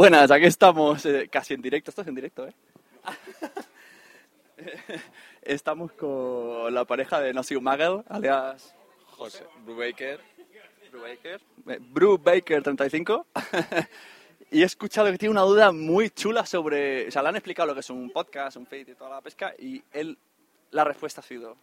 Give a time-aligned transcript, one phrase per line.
[0.00, 1.90] Buenas, aquí estamos eh, casi en directo.
[1.90, 2.54] Esto es en directo, ¿eh?
[5.42, 8.74] estamos con la pareja de Nosy Magel, alias
[9.10, 10.18] José Brubaker.
[10.90, 11.42] Brubaker.
[11.68, 13.26] eh, Brubaker 35.
[14.50, 17.08] y he escuchado que tiene una duda muy chula sobre.
[17.08, 19.20] O sea, le han explicado lo que es un podcast, un feed y toda la
[19.20, 20.16] pesca, y él.
[20.70, 21.58] La respuesta ha sido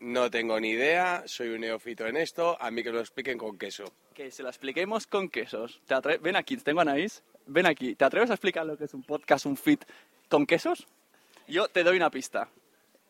[0.00, 3.56] No tengo ni idea, soy un neófito en esto, a mí que lo expliquen con
[3.56, 3.84] queso.
[4.12, 5.80] que se la expliquemos con quesos.
[5.86, 7.22] ¿Te atre- Ven aquí, tengo a Anaís.
[7.46, 7.94] Ven aquí.
[7.94, 9.80] ¿Te atreves a explicar lo que es un podcast, un feed
[10.28, 10.86] con quesos?
[11.48, 12.48] Yo te doy una pista.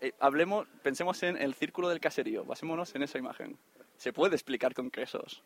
[0.00, 2.44] Eh, hablemos, pensemos en el círculo del caserío.
[2.44, 3.56] Basémonos en esa imagen.
[3.96, 5.42] Se puede explicar con quesos.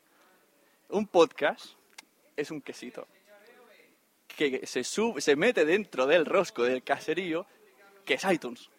[0.88, 1.74] Un podcast
[2.36, 3.06] es un quesito
[4.36, 7.46] que se, sub- se mete dentro del rosco del caserío,
[8.04, 8.70] que es iTunes.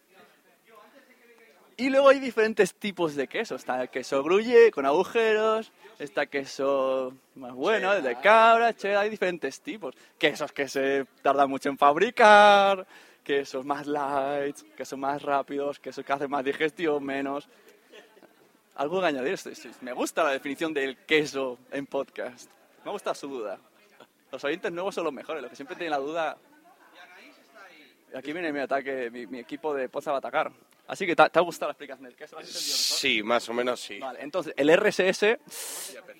[1.82, 3.56] Y luego hay diferentes tipos de queso.
[3.56, 9.10] Está el queso gruye con agujeros, está queso más bueno, el de cabra, cheddar, hay
[9.10, 9.92] diferentes tipos.
[10.16, 12.86] Quesos que se tardan mucho en fabricar,
[13.24, 17.48] quesos más light, quesos más rápidos, quesos que hacen más digestión, menos.
[18.76, 19.40] Algo que añadir.
[19.80, 22.48] Me gusta la definición del queso en podcast.
[22.84, 23.58] Me gusta su duda.
[24.30, 26.38] Los oyentes nuevos son los mejores, los que siempre tienen la duda.
[28.14, 30.52] Aquí viene mi ataque, mi, mi equipo de Poza va a atacar.
[30.86, 32.36] Así que, ¿te, ha gustado la explicación del queso?
[32.42, 33.98] Sí, más o menos sí.
[33.98, 35.38] Vale, entonces el RSS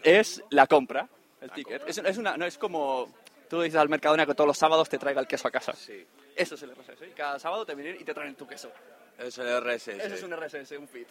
[0.02, 1.08] es la compra,
[1.40, 1.82] el ticket.
[1.86, 3.12] Es, es una, no es como
[3.48, 5.74] tú dices al Mercadona que todos los sábados te traiga el queso a casa.
[5.74, 6.06] Sí.
[6.34, 7.14] Eso es el RSS.
[7.14, 8.72] Cada sábado te vienen y te traen tu queso.
[9.18, 9.88] Es el RSS.
[9.88, 11.06] Eso es un RSS, un feed.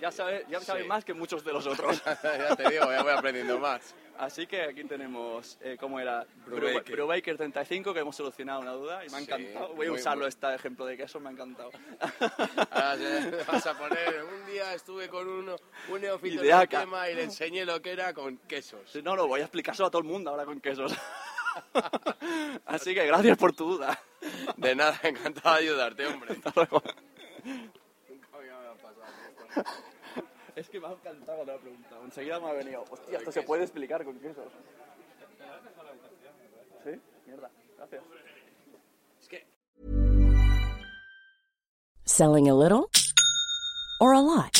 [0.00, 2.02] Ya sabes, ya sabes más que muchos de los otros.
[2.04, 3.94] ya te digo, ya voy aprendiendo más.
[4.18, 6.26] Así que aquí tenemos, eh, ¿cómo era?
[6.44, 6.94] Brubaker.
[6.94, 9.68] Brubaker 35, que hemos solucionado una duda y me ha Sí, encantado.
[9.74, 10.28] Voy a muy usarlo bueno.
[10.28, 11.70] este ejemplo de queso, me ha encantado.
[12.70, 12.96] Ahora
[13.50, 15.56] vas a poner, un día estuve con uno,
[15.88, 18.94] un neófito tema y le enseñé lo que era con quesos.
[19.02, 20.92] No, no, voy a explicárselo a todo el mundo ahora con quesos.
[22.66, 23.98] Así que gracias por tu duda.
[24.56, 26.32] De nada, encantado de ayudarte, hombre.
[26.34, 26.82] Hasta luego.
[30.56, 31.96] Es que me ha encantado la pregunta.
[32.04, 32.84] Enseguida me ha venido.
[32.90, 34.52] Hostia, esto se puede explicar con quesos.
[36.84, 37.00] ¿Sí?
[37.26, 37.50] Mierda.
[37.76, 38.02] Gracias.
[42.04, 42.90] Selling a little
[44.00, 44.59] or a lot?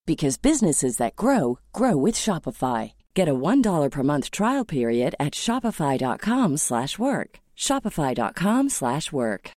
[0.11, 2.91] because businesses that grow grow with Shopify.
[3.15, 6.59] Get a $1 per month trial period at shopify.com/work.
[6.59, 7.29] slash work.
[7.55, 8.69] shopify.com/work.
[8.69, 9.51] slash work.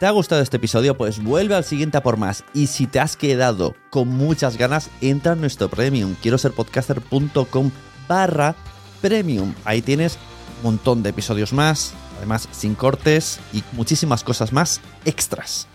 [0.00, 0.96] ¿Te ha gustado este episodio?
[0.96, 2.42] Pues vuelve al siguiente a por más.
[2.54, 6.16] Y si te has quedado con muchas ganas, entra en nuestro premium.
[6.22, 7.70] Quiero ser podcaster.com
[8.08, 8.56] barra
[9.02, 9.54] premium.
[9.66, 10.18] Ahí tienes
[10.56, 15.68] un montón de episodios más, además sin cortes y muchísimas cosas más extras.